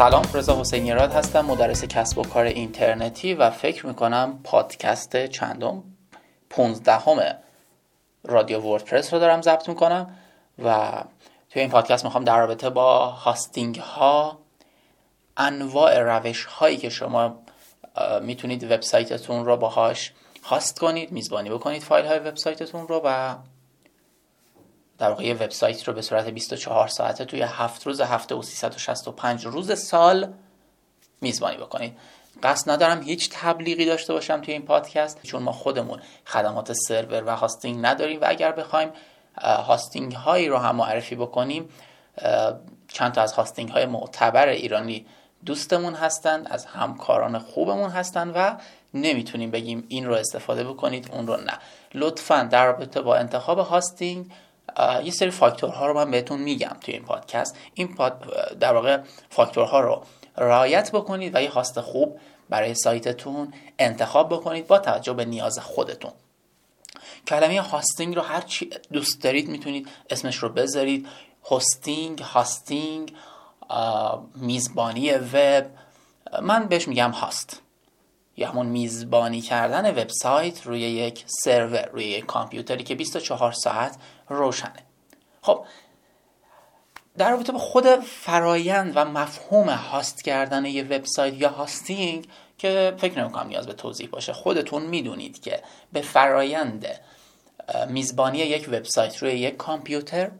[0.00, 5.82] سلام رضا حسینی راد هستم مدرس کسب و کار اینترنتی و فکر می‌کنم پادکست چندم
[6.50, 7.36] پونزدهم
[8.24, 10.16] رادیو وردپرس رو دارم ضبط می‌کنم
[10.64, 10.90] و
[11.50, 14.38] توی این پادکست می‌خوام در رابطه با هاستینگ ها
[15.36, 17.38] انواع روش هایی که شما
[18.22, 20.12] می‌تونید وبسایتتون رو باهاش
[20.44, 23.34] هاست کنید میزبانی بکنید فایل های وبسایتتون رو و
[25.00, 29.78] در واقع وبسایت رو به صورت 24 ساعته توی هفت روز هفته و 365 روز
[29.78, 30.32] سال
[31.20, 31.98] میزبانی بکنید.
[32.42, 37.36] قصد ندارم هیچ تبلیغی داشته باشم توی این پادکست چون ما خودمون خدمات سرور و
[37.36, 38.90] hosting نداریم و اگر بخوایم
[39.42, 41.68] hosting هایی رو هم معرفی بکنیم
[42.88, 45.06] چند تا از hosting های معتبر ایرانی
[45.46, 48.56] دوستمون هستند از همکاران خوبمون هستند و
[48.94, 51.58] نمی‌تونیم بگیم این رو استفاده بکنید اون رو نه.
[51.94, 54.30] لطفا در رابطه با انتخاب hosting
[55.04, 57.56] یه سری فاکتورها رو من بهتون میگم توی این پادکست.
[57.74, 58.24] این پاد
[58.60, 60.02] در واقع فاکتورها رو
[60.36, 66.12] رعایت بکنید و یه host خوب برای سایتتون انتخاب بکنید با توجه به نیاز خودتون.
[67.26, 71.08] کلمه hosting رو هر چی دوست دارید می‌تونید اسمش رو بذارید.
[71.44, 73.14] hosting hosting
[74.34, 75.66] میزبانی وب.
[76.42, 77.62] من بهش میگم host.
[78.40, 83.96] یا همون میزبانی کردن وبسایت روی یک سرور روی یک کامپیوتری که 24 ساعت
[84.28, 84.82] روشنه.
[85.42, 85.64] خب
[87.18, 92.26] در رابطه با خود فرایند و مفهوم host کردن یه وبسایت یا hosting
[92.58, 96.86] که فکر نمی‌کنم نیاز به توضیح باشه خودتون می‌دونید که به فرایند
[97.88, 100.30] میزبانی یک وبسایت روی یک کامپیوتر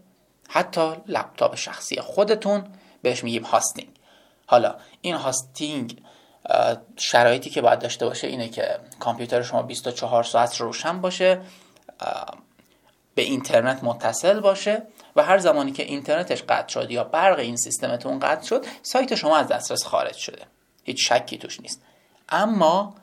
[0.49, 2.65] حتی لپتاپ شخصی خودتون
[3.03, 3.91] بهش میگیم hosting.
[4.47, 6.03] حالا این hosting
[6.97, 11.41] شرایطی که باید داشته باشه اینه که کامپیوتر شما 24 ساعت روشن باشه
[13.15, 14.83] به اینترنت متصل باشه
[15.17, 19.37] و هر زمانی که اینترنتش قطع شد یا برق این سیستمتون قطع شد سایت شما
[19.37, 20.43] از دسترس خارج شده.
[20.85, 21.83] هیچ شکی توش نیست.
[22.29, 22.95] اما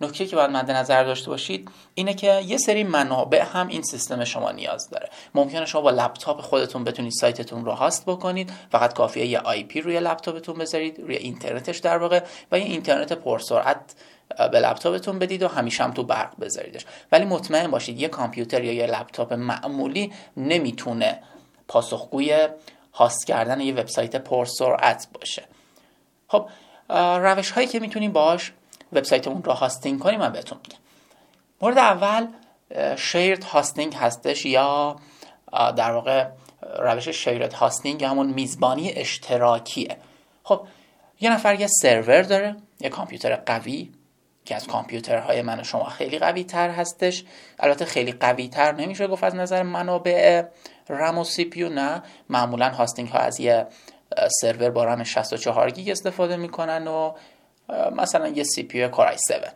[0.00, 4.24] نکته که باید مد نظر داشته باشید اینه که یه سری منابع هم این سیستم
[4.24, 5.08] شما نیاز داره.
[5.34, 10.00] ممکنه شما با لپتاپ خودتون بتونید سایتتون رو host بکنید فقط کافیه یه IP روی
[10.00, 13.94] لپتاپتون بذارید روی اینترنتش در واقع و یه اینترنت پرسرعت
[14.52, 16.86] به لپتاپتون بدید و همیشه هم تو برق بذاریدش.
[17.12, 21.18] ولی مطمئن باشید یه کامپیوتر یا یه لپتاپ معمولی نمی‌تونه
[21.68, 22.48] پاسخگوی
[22.94, 25.44] host کردن یه وبسایت پرسرعت باشه.
[26.28, 26.48] خب
[27.20, 28.52] روش هایی که می‌تونیم باش
[28.92, 30.78] وبسایتمون رو hosting کنیم من بهتون میگم.
[31.62, 32.26] مورد اول
[32.96, 34.96] shared hosting هستش یا
[35.52, 36.28] در واقع
[36.78, 39.96] روش shared hosting همون میزبانی اشتراکیه.
[40.42, 40.66] خب
[41.20, 43.92] یه نفر یه سرور داره یه کامپیوتر قوی
[44.44, 47.24] که از کامپیوترهای من و شما خیلی قوی تر هستش.
[47.58, 50.44] البته خیلی قوی تر نمیشه گفت از نظر منابع
[50.88, 52.02] رم و CPU نه.
[52.28, 53.66] معمولا hosting ها از یه
[54.40, 57.12] سرور با رم 64 گیگ استفاده می‌کنن و
[57.96, 59.54] مثلا یه CPU Core i7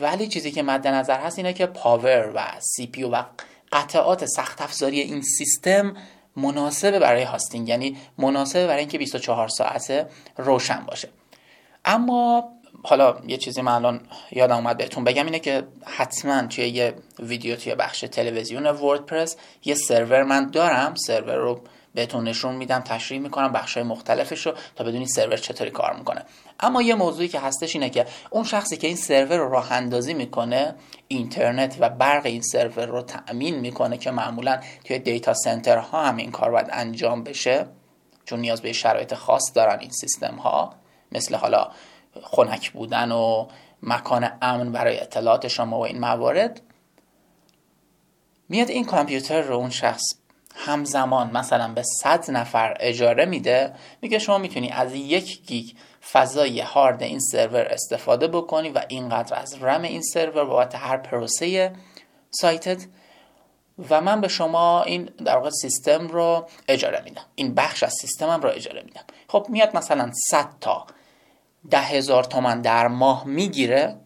[0.00, 3.24] ولی چیزی که مد نظر هست اینه که power و CPU و
[3.72, 5.96] قطعات سخت افزاری این سیستم
[6.36, 7.68] مناسبه برای hosting.
[7.68, 10.06] یعنی مناسبه برای اینکه 24 ساعته
[10.36, 11.08] روشن باشه.
[11.84, 14.00] اما حالا یه چیزی من الان
[14.32, 19.74] یادم اومد بهتون بگم اینه که حتما توی یه ویدیو توی بخش تلویزیون وردپرس یه
[19.74, 20.94] سرور من دارم.
[20.94, 21.60] سرور رو
[21.96, 26.24] بهتون نشون میدم تشریح می‌کنم بخشای مختلفش رو تا بدونی سرور چطوری کار می‌کنه.
[26.60, 30.14] اما یه موضوعی که هستش اینه که اون شخصی که این سرور رو راه اندازی
[30.14, 30.74] می‌کنه
[31.08, 36.16] اینترنت و برق این سرور رو تأمین می‌کنه که معمولا توی data center ها هم
[36.16, 37.66] این کار باید انجام بشه
[38.24, 40.74] چون نیاز به شرایط خاص دارن این سیستم ها
[41.12, 41.70] مثل حالا
[42.22, 43.46] خنک بودن و
[43.82, 46.60] مکان امن برای اطلاعات شما و این موارد.
[48.48, 50.02] میاد این کامپیوتر رو اون شخص
[50.56, 53.72] همزمان مثلا به 100 نفر اجاره میده
[54.02, 55.70] میگه شما می‌تونی از یک گیگ
[56.12, 61.72] فضای هارد این سرور استفاده بکنی و اینقدر از رم این سرور بابت هر پروسه
[62.30, 62.86] سایتت
[63.90, 67.24] و من به شما این در واقع سیستم رو اجاره میدم.
[67.34, 69.04] این بخش از سیستمم رو اجاره میدم.
[69.28, 70.86] خب میاد مثلا 100 تا
[71.70, 73.96] ده هزار تومن در ماه می‌گیره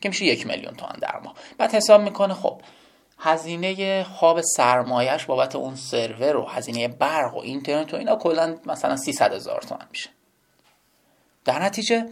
[0.00, 1.34] که میشه یک میلیون تومن در ماه.
[1.58, 2.60] بعد حساب می‌کنه خب
[3.18, 8.96] هزینه خواب سرمایش بابت اون سرور و هزینه برق و اینترنت و اینا کلا مثلا
[8.96, 10.10] 300 هزار تومن میشه.
[11.44, 12.08] در نتیجه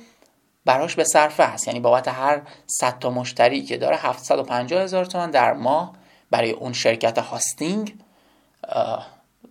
[0.64, 1.66] براش به صرفه هست.
[1.68, 5.92] یعنی بابت هر 100 تا مشتری که داره 750 هزار تومن در ماه
[6.30, 7.94] برای اون شرکت هاستینگ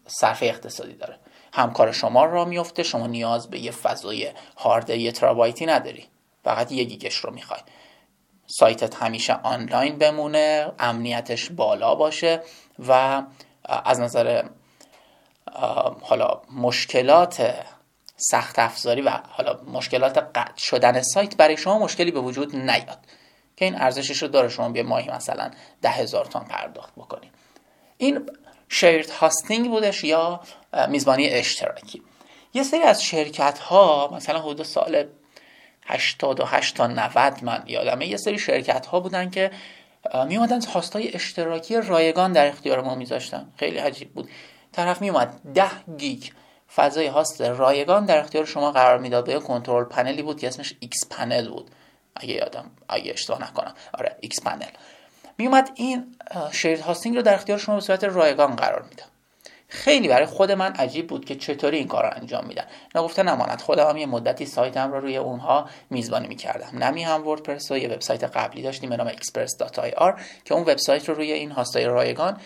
[0.07, 1.19] صرفه اقتصادی داره.
[1.53, 6.05] همکار شما را میفته شما نیاز به یه فضای هارد یه ترابایتی نداری.
[6.43, 7.59] فقط یه گیگش رو می‌خوای.
[8.47, 12.41] سایتت همیشه آنلاین بمونه امنیتش بالا باشه
[12.87, 13.23] و
[13.65, 14.43] از نظر
[16.01, 17.55] حالا مشکلات
[18.17, 22.99] سخت افزاری و حالا مشکلات قطع شدن سایت برای شما مشکلی به وجود نیاد
[23.57, 24.49] که این ارزشش رو داره.
[24.49, 25.51] شما به ماهی مثلا
[25.81, 27.31] ده هزار تومان پرداخت بکنید
[27.97, 28.29] این
[28.69, 30.39] shared hosting بودش یا
[30.89, 32.01] میزبانی اشتراکی؟
[32.53, 35.05] یه سری از شرکت ها مثلا حدود سال
[35.85, 38.07] 88 تا 90 من یادمه.
[38.07, 39.51] یه سری شرکت ها بودن که
[40.27, 40.61] می اومدن
[40.93, 43.47] های اشتراکی رایگان در اختیار ما میذاشتن.
[43.57, 44.29] خیلی عجیب بود.
[44.71, 45.63] طرف می اومد 10
[45.97, 46.23] گیگ
[46.75, 50.73] فضای host رایگان در اختیار شما قرار می‌داد یه control panel ی بود که اسمش
[50.79, 51.71] XPanel بود.
[52.15, 53.73] اگه یادم اگه اشتباه نکنم.
[53.93, 54.65] آره XPanel.
[55.37, 56.15] می اومد این
[56.51, 59.14] shared hosting رو در اختیار شما به صورت رایگان قرار می‌داد.
[59.67, 62.65] خیلی برای خود من عجیب بود که چطوری این کار رو انجام میدن.
[62.95, 63.61] نگفته نماند.
[63.61, 66.83] خودم هم یه مدتی سایتم رو روی اونها میزبانی می‌کردم.
[66.83, 71.15] نمی هم وردپرس و یه وبسایت قبلی داشتیم به نام express.ir که اون وبسایت رو
[71.15, 72.37] روی این host ای رایگان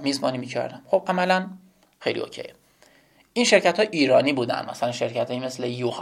[0.00, 0.82] میزبانی می‌کردم.
[0.86, 1.46] خب عملا
[2.00, 2.54] خیلی OK یه.
[3.32, 4.66] این شرکت ها ایرانی بودن.
[4.70, 5.92] مثلا شرکت هایی مثل یو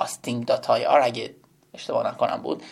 [1.02, 1.34] اگه
[1.74, 2.62] اشتباه نکنم بود.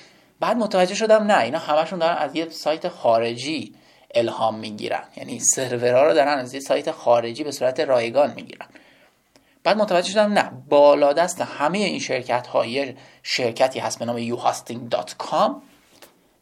[0.40, 3.74] بعد متوجه شدم نه اینا همشون دارن از یه سایت خارجی
[4.14, 5.04] الهام می‌گیرن.
[5.16, 8.66] یعنی سرورها رو دارن از یه سایت خارجی به صورت رایگان می‌گیرن.
[9.62, 15.50] بعد متوجه شدم نه بالا دست همه این شرکت های شرکتی هست به نام youhosting.com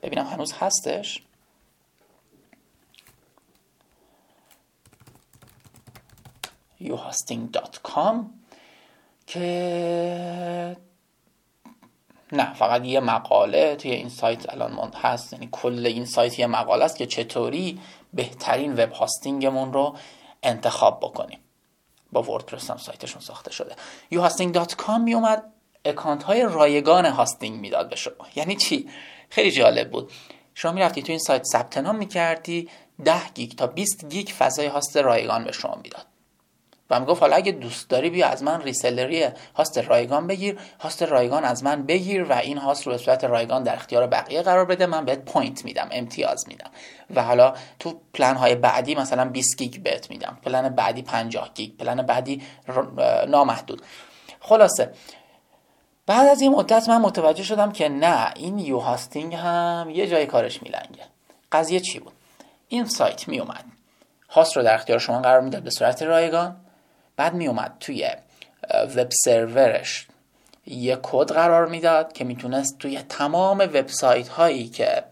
[0.03, 1.23] ببینم هنوز هستش.
[6.81, 8.15] youhosting.com
[9.27, 10.77] که
[12.33, 15.33] نه فقط یه مقاله توی این سایت الان هست.
[15.33, 17.81] یعنی کل این سایت یه مقاله است که چطوری
[18.13, 19.97] بهترین web hosting مون رو
[20.43, 21.39] انتخاب بکنیم.
[22.13, 23.75] با وردپرس هم سایتشون ساخته شده.
[24.15, 25.45] youhosting.com می اومد
[25.85, 28.27] اکانت های رایگان hosting می‌داد به شما.
[28.37, 28.89] یعنی چی؟
[29.31, 30.13] خیلی جالب بود.
[30.55, 32.69] شما می‌رفتی تو این سایت ثبت نام می‌کردی
[33.05, 36.07] 10 گیگ تا 20 گیگ فضای هاست رایگان به شما می‌داد.
[36.93, 41.03] و می‌گفت حالا اگه دوست داری بیا از من reseller ی هاست رایگان بگیر هاست
[41.03, 44.65] رایگان از من بگیر و این هاست رو به صورت رایگان در اختیار بقیه قرار
[44.65, 44.87] بده.
[44.87, 46.71] من بهت point میدم امتیاز میدم.
[47.15, 50.39] و حالا تو پلن های بعدی مثلا 20 گیگ بهت میدم.
[50.43, 52.43] پلن بعدی 50 گیگ پلن بعدی
[53.29, 53.83] نامحدود.
[54.41, 54.93] خلاصه.
[56.07, 60.63] بعد از این مدت من متوجه شدم که نه این YouHosting هم یه جای کارش
[60.63, 61.05] میلنگه.
[61.53, 62.13] قضیه چی بود؟
[62.69, 63.65] این سایت می اومد
[64.31, 66.57] هاست رو در اختیار شما قرار می‌داد به صورت رایگان.
[67.23, 68.11] بعد می اومد توی
[68.97, 70.07] وب سرورش
[70.67, 75.05] یه کد قرار می‌داد که می‌تونست توی تمام وبسایت هایی که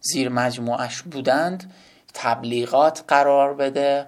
[0.00, 1.72] زیر مجموعش بودند
[2.14, 4.06] تبلیغات قرار بده.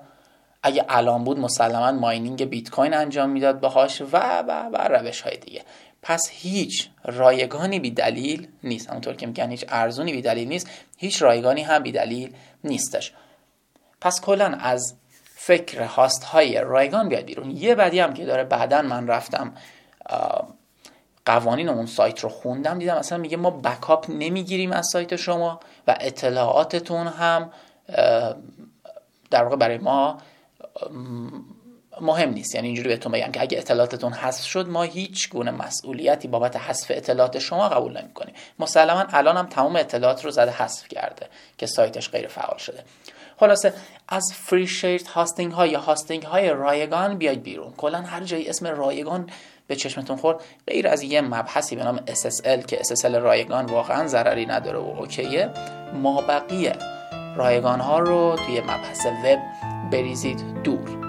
[0.63, 4.17] اگه الان بود مسلما ماینینگ بیت کوین انجام می‌داد باهاش و
[4.49, 5.63] و و روش های دیگه.
[6.03, 8.89] پس هیچ رایگانی بی دلیل نیست.
[8.89, 10.69] همونطور که میگن هیچ ارزونی بی دلیل نیست.
[10.97, 12.35] هیچ رایگانی هم بی دلیل
[12.65, 13.13] نیستش.
[14.01, 14.95] پس کلا از
[15.49, 17.51] فکر هاست های رایگان بیاد بیرون.
[17.51, 19.53] یه بعدی هم که داره بعدا من رفتم
[21.27, 25.97] قوانین اون سایت رو خوندم دیدم اصلا میگه ما بکاپ نمی‌گیریم از سایت شما و
[26.01, 27.51] اطلاعاتتون هم
[29.31, 30.19] در واقع برای ما
[32.01, 32.55] مهم نیست.
[32.55, 36.93] یعنی اینجوری بهتون بگم که اگه اطلاعاتتون حذف شد ما هیچ گونه مسئولیتی بابت حذف
[36.95, 41.27] اطلاعات شما قبول نمی کنیم مسلما الان هم تمام اطلاعات رو زده حذف کرده
[41.59, 42.85] که سایتش غیر فعال شده.
[43.41, 43.73] خلاصه
[44.09, 47.73] از free shared hosting ها یا هاستینگ های رایگان بیاید بیرون.
[47.77, 49.31] کلا هر جایی اسم رایگان
[49.67, 54.47] به چشمتون خورد غیر از یه مبحثی به نام SSL که SSL رایگان واقعا ضرری
[54.47, 55.51] نداره و okay ه
[55.95, 56.73] ما بقیه
[57.37, 59.39] رایگان ها رو توی مبحث وب
[59.91, 61.08] بریزید دور.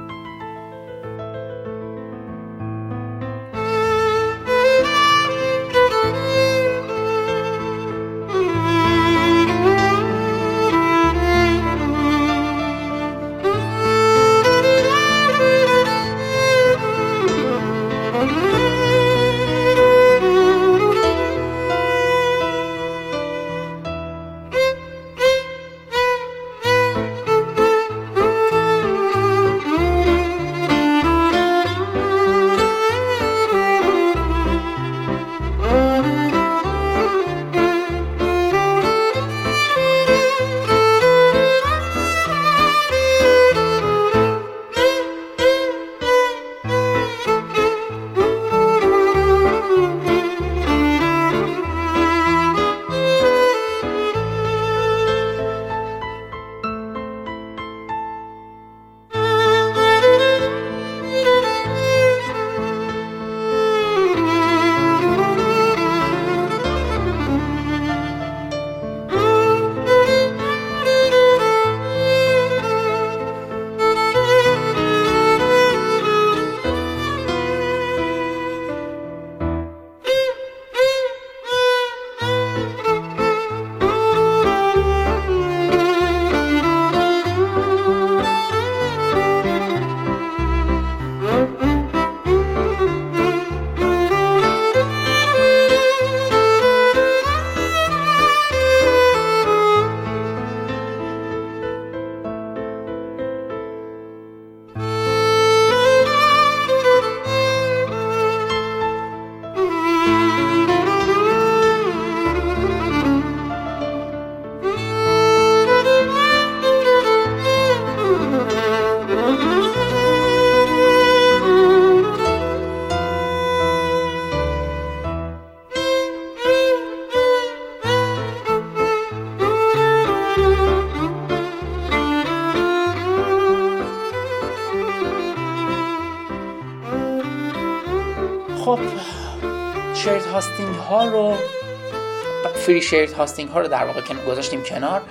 [142.70, 145.02] فری شیرد هاستینگ ها رو در واقع گذاشتیم کنار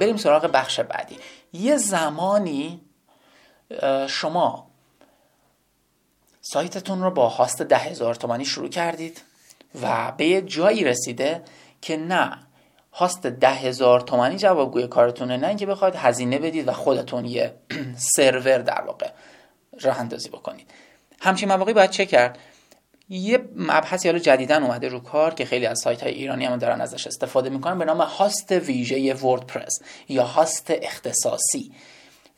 [0.00, 1.16] بریم سراغ بخش بعدی.
[1.52, 2.80] یه زمانی
[4.06, 4.70] شما
[6.40, 9.20] سایتتون رو با هاست ده هزار تومانی شروع کردید
[9.82, 11.42] و به یه جایی رسیده
[11.82, 12.38] که نه
[12.92, 17.54] هاست ده هزار تومانی جوابگوی کارتونه نه اینکه بخواید هزینه بدید و خودتون یه
[18.16, 19.10] سرور در واقع
[19.80, 20.70] راه اندازی بکنید.
[21.20, 22.38] همچین مواقعی باید چه کرد؟
[23.08, 26.80] یه مبحثی حالا جدیدن اومده رو کار که خیلی از سایت های ایرانی هم دارن
[26.80, 31.72] ازش استفاده می‌کنن به نام هاست ویژه وردپرس یا هاست اختصاصی.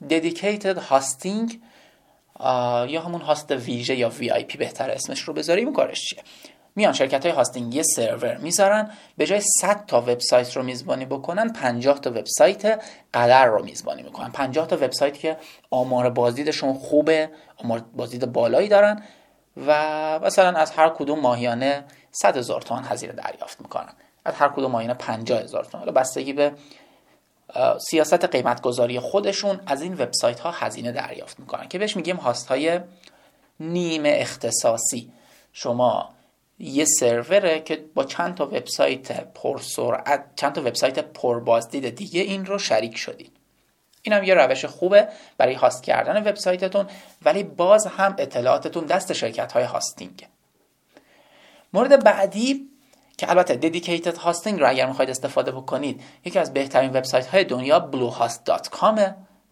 [0.08, 1.54] Dedicated hosting
[2.88, 6.22] یا همون هاست ویژه یا VIP بهتر اسمش رو بذاریم کارش چیه؟
[6.76, 11.52] میان شرکت های hosting یه سرور می‌ذارن به جای 100 تا وبسایت رو میزبانی بکنن
[11.52, 12.82] 50 تا وبسایت
[13.14, 14.30] قدر رو میزبانی می‌کنن.
[14.30, 15.36] 50 تا وبسایت که
[15.70, 19.02] آمار بازدیدشون خوبه آمار بازدید بالایی دارن.
[19.56, 23.92] و مثلا از هر کدوم ماهیانه 100 هزار تومان هزینه دریافت می‌کنن.
[24.24, 25.90] از هر کدوم ماهیانه 50 هزار تومان.
[25.90, 26.52] بستگی به
[27.90, 28.60] سیاست قیمت
[29.00, 32.80] خودشون از این وبسایت ها هزینه دریافت می‌کنن که بهش میگیم هاست های
[33.60, 35.12] نیمه اختصاصی.
[35.52, 36.14] شما
[36.58, 42.58] یه سروره که با چند تا وبسایت پرسرعت چند تا وبسایت پربازدید دیگه این رو
[42.58, 43.39] شریک شدید.
[44.02, 46.86] این هم یه روش خوبه برای هاست کردن وبسایتتون
[47.22, 50.26] ولی باز هم اطلاعاتتون دست شرکت های hosting.
[51.72, 52.70] مورد بعدی
[53.16, 57.90] که البته dedicated hosting رو اگر می‌خواید استفاده بکنید یکی از بهترین وبسایت های دنیا
[57.92, 59.00] bluehost.com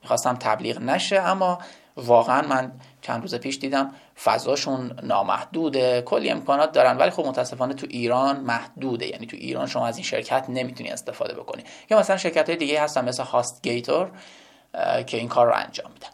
[0.02, 1.58] می‌خواستم تبلیغ نشه اما
[1.96, 7.86] واقعا من چند روز پیش دیدم فضاشون نامحدوده کلی امکانات دارن ولی خب متاسفانه تو
[7.90, 9.06] ایران محدوده.
[9.06, 11.64] یعنی تو ایران شما از این شرکت نمی‌تونی استفاده بکنی.
[11.90, 14.10] یا مثلا شرکت های دیگه هستن مثل هاست گیتور
[15.06, 16.08] که این کار رو انجام میدن.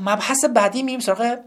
[0.00, 1.38] مبحث بعدی میریم سراغ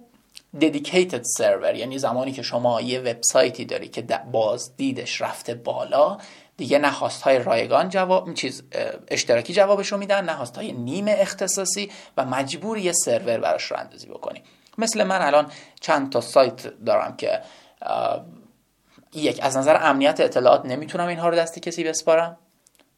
[0.61, 4.01] dedicated server یعنی زمانی که شما یه وبسایتی داری که
[4.31, 6.17] بازدیدش رفته بالا.
[6.57, 8.63] دیگه نه های رایگان جواب چیز
[9.07, 14.43] اشتراکی جوابشو میدن نه های نیمه اختصاصی و مجبور یه سرور براش رو اندازی بکنی.
[14.77, 17.41] مثل من الان چند تا سایت دارم که
[19.13, 22.37] یک از نظر امنیت اطلاعات نمی‌تونم اینها رو دست کسی بسپارم.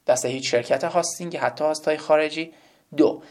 [0.08, 2.54] دست هیچ شرکت هاستینگ حتی های خارجی.
[2.98, 3.22] دو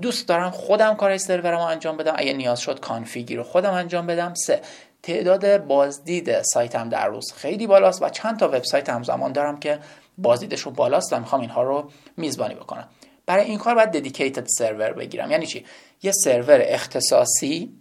[0.00, 2.14] دوست دارم خودم کار سرورم رو انجام بدم.
[2.16, 4.34] اگه نیاز شد کانفیگی رو خودم انجام بدم.
[4.34, 4.62] سه
[5.06, 9.78] تعداد بازدید سایتم در روز خیلی بالاست و چند تا وبسایت همزمان دارم که
[10.18, 12.88] بازدیدشون بالاست و می‌خوام اینها رو میزبانی بکنم.
[13.26, 15.30] برای این کار باید ددیکیتد سرور بگیرم.
[15.30, 15.64] یعنی چی؟
[16.02, 17.72] یه سرور اختصاصی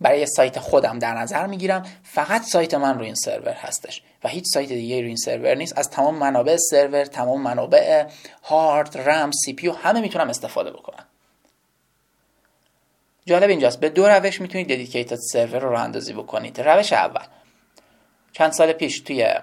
[0.00, 1.86] برای سایت خودم در نظر می‌گیرم.
[2.02, 5.78] فقط سایت من روی این سرور هستش و هیچ سایت دیگه روی این سرور نیست.
[5.78, 8.06] از تمام منابع سرور تمام منابع
[8.42, 11.03] هارد رم سی پی همه می‌تونم استفاده بکنم.
[13.26, 13.80] جالب اینجاست.
[13.80, 16.60] به دو روش می‌تونید ددیکیتد سرور رو راه اندازی بکنید.
[16.60, 17.24] روش اول.
[18.32, 19.34] چند سال پیش توی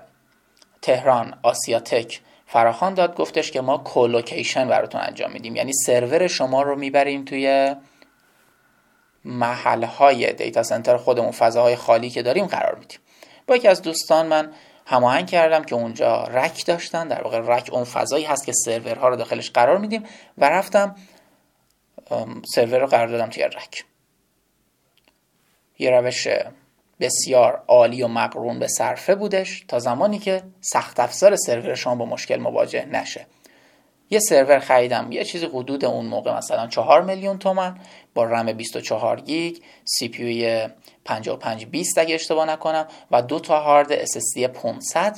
[0.82, 5.56] تهران آسیا تک فراخان داد گفتش که ما کولوکیشن براتون انجام میدیم.
[5.56, 7.76] یعنی سرور شما رو می‌بریم توی
[9.26, 13.00] محل های دیتا سنتر خودمون فضاهای خالی که داریم قرار میدیم.
[13.48, 14.52] با یکی از دوستان من
[14.86, 17.08] هماهنگ کردم که اونجا رک داشتن.
[17.08, 20.04] در واقع رک اون فضایی هست که سرورها رو داخلش قرار میدیم.
[20.38, 20.96] و رفتم
[22.56, 23.86] سرور رو قرار دادم توی رک.
[25.80, 26.28] یه روش
[27.00, 32.06] بسیار عالی و مقرون به صرفه بودش تا زمانی که سخت افزار سرور شما با
[32.06, 33.26] مشکل مواجه نشه.
[34.10, 35.12] یه سرور خریدم.
[35.12, 37.80] یه چیزی حدود اون موقع مثلا 4 میلیون تومن
[38.14, 39.58] با رم 24 گیگ.
[39.86, 40.68] CPU
[41.06, 42.88] 5520 اگه اشتباه نکنم.
[43.12, 45.18] و دو تا هارد SSD 500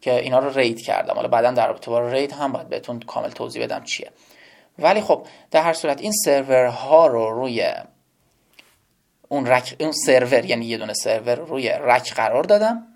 [0.00, 1.14] که اینا رو RAID کردم.
[1.14, 4.10] حالا بعدا در رابطه با RAID هم باید بهتون کامل توضیح بدم چیه.
[4.78, 7.72] ولی خب در هر صورت این سرورها رو روی
[9.28, 9.76] اون, rack...
[9.80, 12.86] اون سرور یعنی یه دونه سرور روی rack قرار دادم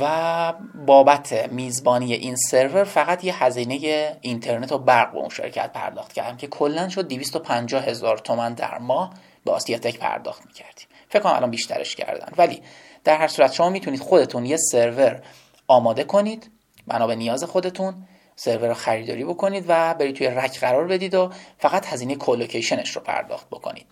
[0.00, 0.52] و
[0.86, 6.36] بابت میزبانی این سرور فقط یه هزینه اینترنت و برق به اون شرکت پرداخت کردم
[6.36, 10.86] که کلا شد 250 هزار تومن در ماه به آسیاتک پرداخت می‌کردیم.
[11.08, 12.32] فکر کنم الان بیشترش کردن.
[12.36, 12.62] ولی
[13.04, 15.22] در هر صورت شما می‌تونید خودتون یه سرور
[15.68, 16.50] آماده کنید
[16.86, 18.06] بنا به نیاز خودتون.
[18.42, 23.02] سرور رو خریداری بکنید و برید توی رک قرار بدید و فقط هزینه کولوکیشنش رو
[23.02, 23.86] پرداخت بکنید.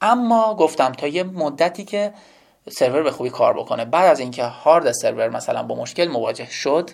[0.00, 2.14] اما گفتم تا یه مدتی که
[2.68, 6.90] سرور به خوبی کار بکنه بعد از اینکه هارد سرور مثلا با مشکل مواجه شد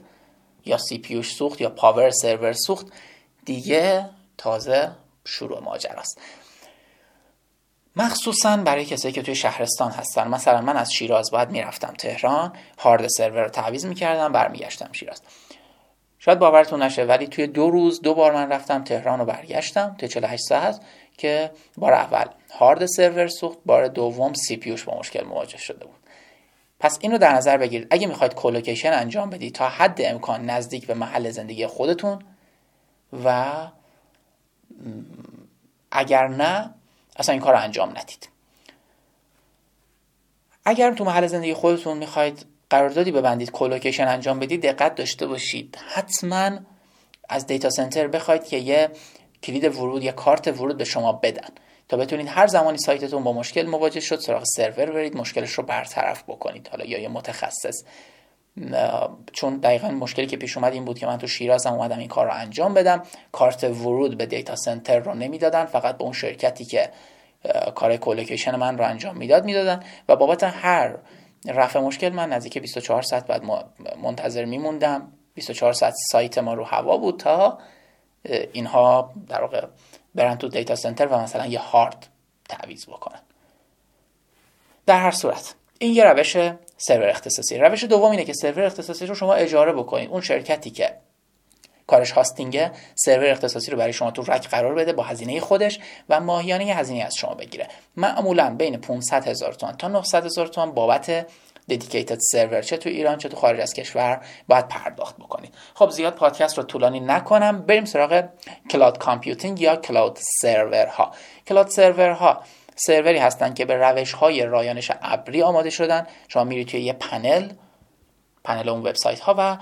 [0.65, 2.87] یا سی پیوش سوخت یا پاور سرور سوخت
[3.45, 4.91] دیگه تازه
[5.25, 6.21] شروع ماجراست.
[7.97, 10.29] مخصوصا برای کسایی که توی شهرستان هستن.
[10.29, 15.23] مثلا من از شیراز باید می‌رفتم تهران هارد سرور رو تعویض می‌کردم برمیگشتم شیراز.
[16.19, 20.07] شاید باورتون نشه ولی توی دو روز دو بار من رفتم تهران و برگشتم تا
[20.07, 20.81] 48 ساعت
[21.17, 22.25] که بار اول
[22.59, 25.99] هارد سرور سوخت بار دوم سی پیوش با مشکل مواجه شده بود.
[26.81, 27.87] پس اینو در نظر بگیرید.
[27.91, 32.19] اگه می‌خواید کولوکیشن انجام بدید تا حد امکان نزدیک به محل زندگی خودتون
[33.25, 33.55] و
[35.91, 36.75] اگر نه
[37.17, 38.29] اصلا این کار رو انجام ندید.
[40.65, 45.79] اگر تو محل زندگی خودتون می‌خواید قراردادی ببندید کولوکیشن انجام بدید دقت داشته باشید.
[45.95, 46.51] حتما
[47.29, 48.89] از دیتا سنتر بخواید که یه
[49.43, 51.49] کلید ورود یا کارت ورود به شما بدن.
[51.89, 56.23] تا بتونید هر زمانی سایتتون با مشکل مواجه شد سراغ سرور برید مشکلش رو برطرف
[56.23, 56.69] بکنید.
[56.69, 57.85] حالا یا یه متخصص.
[59.33, 62.27] چون دقیقا مشکلی که پیش اومد این بود که من تو شیرازم اومدم این کار
[62.27, 63.03] رو انجام بدم.
[63.33, 66.91] کارت ورود به دیتا سنتر رو نمی‌دادن فقط به اون شرکتی که
[67.75, 69.83] کار کولوکیشن من رو انجام می‌داد می‌دادن.
[70.09, 70.97] و بابت هر
[71.47, 73.43] رفع مشکل من نزدیک 24 ساعت بعد
[74.03, 75.13] منتظر میموندم.
[75.35, 77.59] 24 ساعت سایت ما رو هوا بود تا
[78.53, 79.67] اینها در واقع
[80.15, 82.07] برن تو دیتا سنتر و مثلا یه هارد
[82.49, 83.21] تعویض بکنن.
[84.87, 86.37] در هر صورت این یه روش
[86.77, 87.59] سرور اختصاصی.
[87.59, 90.97] روش دوم اینه که سرور اختصاصی رو شما اجاره بکنید اون شرکتی که
[91.89, 95.79] کارش hosting ه سرور اختصاصی رو برای شما تو rack قرار بده با هزینه خودش
[96.09, 97.69] و ماهیانه هزینه از شما بگیره.
[97.97, 101.27] معمولا بین 500 هزار تومان تا 900 هزار تومان بابت
[101.69, 105.55] dedicated server چه تو ایران چه تو خارج از کشور باید پرداخت بکنید.
[105.75, 107.63] خب زیاد پادکست رو طولانی نکنم.
[107.63, 108.25] بریم سراغ
[108.71, 111.13] cloud computing یا cloud server ها
[111.47, 112.43] کلاود سرور ها
[112.77, 116.07] سروری هستن که به روش های رایانش ابری آماده شدن.
[116.29, 117.49] شما میرید توی یه پنل
[118.49, 119.57] پنل اون وبسایت ها و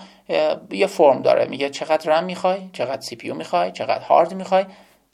[0.70, 1.44] یه فرم داره.
[1.44, 4.64] میگه چقدر رم می‌خوای چقدر سی پی می‌خوای چقدر هارد می‌خوای.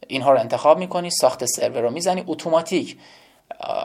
[0.06, 2.96] اینها رو انتخاب می‌کنی ساخت سرور رو می‌زنی اتوماتیک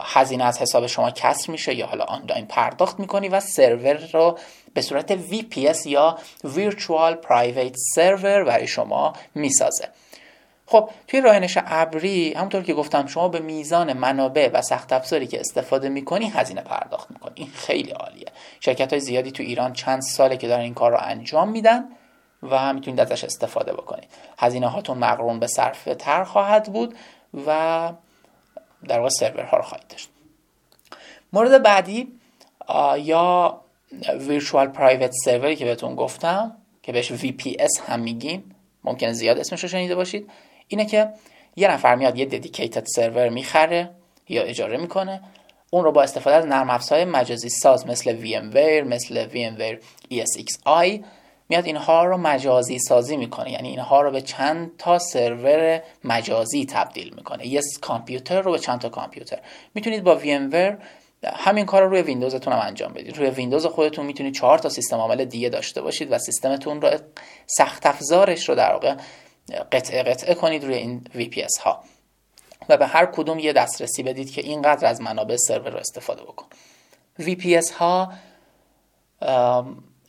[0.03, 4.37] هزینه از حساب شما کسر میشه یا حالا آنلاین پرداخت می‌کنی و سرور رو
[4.73, 9.89] به صورت VPS یا Virtual Private Server برای شما می‌سازه.
[10.69, 15.39] خب توی راهنش ابری همونطور که گفتم شما به میزان منابع و سخت افزاری که
[15.39, 17.33] استفاده می‌کنی هزینه پرداخت می‌کنی.
[17.35, 18.27] این خیلی عالیه.
[18.59, 21.85] شرکت های زیادی تو ایران چند ساله که دارن این کار رو انجام میدن
[22.43, 24.09] و می‌تونید ازش استفاده بکنید.
[24.39, 26.95] هزینه هاتون مقرون به صرفه تر خواهد بود
[27.47, 27.91] و
[28.87, 30.09] در واقع سرورها رو خواهید داشت.
[31.33, 32.07] مورد بعدی
[32.99, 33.61] یا
[34.01, 38.55] Virtual Private Server که بهتون گفتم که بهش VPS هم میگیم.
[38.83, 40.29] ممکن زیاد اسمش رو شنیده باشید.
[40.67, 41.09] اینه که
[41.55, 43.89] یه نفر میاد یه ددیکیتد سرور می‌خره
[44.29, 45.21] یا اجاره می‌کنه
[45.69, 49.77] اون رو با استفاده از نرم افزارهای مجازی ساز مثل VMware مثل VMware
[50.13, 50.99] ESXi
[51.49, 53.51] میاد اینها رو مجازی سازی می‌کنه.
[53.51, 57.47] یعنی اینها رو به چند تا سرور مجازی تبدیل می‌کنه.
[57.47, 59.39] یه کامپیوتر رو به چند تا کامپیوتر.
[59.73, 60.75] می‌تونید با VMware
[61.35, 63.17] همین کار رو روی ویندوزتون هم انجام بدید.
[63.17, 66.89] روی ویندوز خودتون می‌تونید چهار تا سیستم عامل دیگه داشته باشید و سیستمتون رو
[67.45, 68.95] سخت افزارش رو در واقع
[69.71, 71.83] قطعه قطعه کنید روی این VPS ها.
[72.69, 76.45] و به هر کدوم یه دسترسی بدید که اینقدر از منابع سرور رو استفاده بکن.
[77.19, 78.13] VPS ها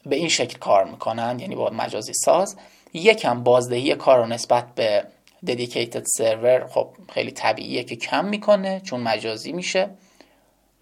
[0.07, 2.57] به این شکل کار می‌کنن یعنی با مجازی ساز.
[2.93, 5.05] یکم بازدهی کار رو نسبت به
[5.47, 9.91] ددیکیتد سرور خب خیلی طبیعیه که کم می‌کنه چون مجازی میشه.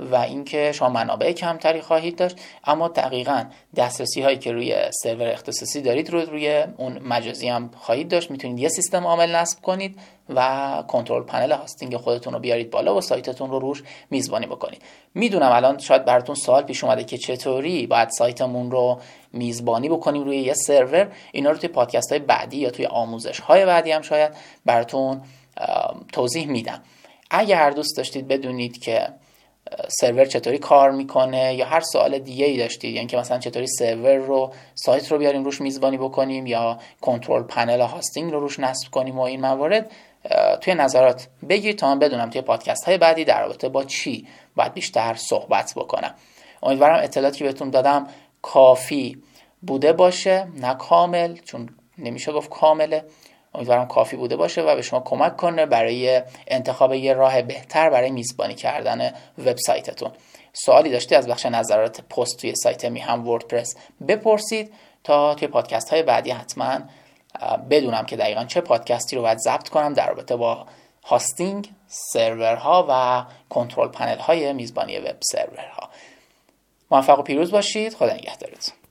[0.00, 2.36] و اینکه شما منابع کمتری خواهید داشت.
[2.64, 3.44] اما دقیقا
[3.76, 8.30] دسترسی هایی که روی سرور اختصاصی دارید رو روی اون مجازی هم خواهید داشت.
[8.30, 13.00] می‌تونید یه سیستم عامل نصب کنید و کنترل پنل هاستینگ خودتون رو بیارید بالا و
[13.00, 14.82] سایتتون رو روش میزبانی بکنید.
[15.14, 19.00] می‌دونم الان شاید براتون سوال پیش اومده که چطوری باید سایتمون رو
[19.32, 21.12] میزبانی بکنیم روی یه سرور.
[21.32, 24.32] اینا رو توی پادکست های بعدی یا توی آموزش های بعدی هم شاید
[24.64, 25.20] براتون
[26.12, 26.82] توضیح میدم.
[27.30, 29.08] اگر دوست داشتید بدونید که
[29.88, 34.16] سرور چطوری کار می‌کنه یا هر سوال دیگه ای داشتید یعنی که مثلا چطوری سرور
[34.16, 39.18] رو سایت رو بیاریم روش میزبانی بکنیم یا control panel hosting رو روش نصب کنیم
[39.18, 39.90] و این موارد
[40.60, 44.26] توی نظرات بگید تا من بدونم توی پادکست های بعدی در رابطه با چی
[44.56, 46.14] باید بیشتر صحبت بکنم.
[46.62, 48.06] امیدوارم اطلاعاتی که بهتون دادم
[48.42, 49.22] کافی
[49.62, 50.46] بوده باشه.
[50.56, 53.04] نه کامل چون نمیشه گفت کامله.
[53.56, 58.10] امیدوارم کافی بوده باشه و به شما کمک کنه برای انتخاب یه راه بهتر برای
[58.10, 60.10] میزبانی کردن وبسایتتون.
[60.52, 63.76] سوالی داشتی از بخش نظرات پست توی سایت می هم وردپرس
[64.08, 64.72] بپرسید
[65.04, 66.80] تا توی پادکست های بعدی حتما
[67.70, 70.66] بدونم که دقیقا چه پادکستی رو باید ضبط کنم در رابطه با
[71.04, 75.90] هاستینگ سرورها و کنترل پنل های میزبانی وب سرورها.
[76.90, 77.94] موفق و پیروز باشید.
[77.94, 78.85] خدا نگهدارتون.